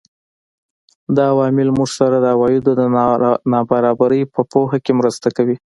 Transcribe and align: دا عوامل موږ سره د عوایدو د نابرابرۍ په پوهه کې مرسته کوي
دا 1.15 1.23
عوامل 1.33 1.69
موږ 1.77 1.89
سره 1.99 2.15
د 2.19 2.25
عوایدو 2.35 2.71
د 2.79 2.81
نابرابرۍ 3.53 4.21
په 4.33 4.41
پوهه 4.51 4.77
کې 4.85 4.91
مرسته 4.99 5.27
کوي 5.37 5.55